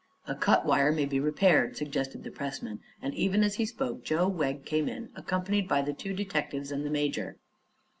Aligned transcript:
"A 0.27 0.33
cut 0.33 0.65
wire 0.65 0.91
may 0.91 1.05
be 1.05 1.19
repaired," 1.19 1.77
suggested 1.77 2.23
the 2.23 2.31
pressman, 2.31 2.79
and 3.03 3.13
even 3.13 3.43
as 3.43 3.53
he 3.57 3.67
spoke 3.67 4.03
Joe 4.03 4.27
Wegg 4.27 4.65
came 4.65 4.89
in, 4.89 5.11
accompanied 5.15 5.67
by 5.67 5.83
the 5.83 5.93
two 5.93 6.11
detectives 6.15 6.71
and 6.71 6.83
the 6.83 6.89
major. 6.89 7.37